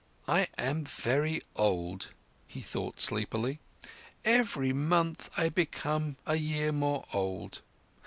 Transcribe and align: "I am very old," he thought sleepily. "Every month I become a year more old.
"I 0.27 0.47
am 0.57 0.83
very 0.83 1.41
old," 1.55 2.09
he 2.47 2.61
thought 2.61 2.99
sleepily. 2.99 3.59
"Every 4.25 4.73
month 4.73 5.29
I 5.37 5.49
become 5.49 6.17
a 6.25 6.37
year 6.37 6.71
more 6.71 7.05
old. 7.13 7.61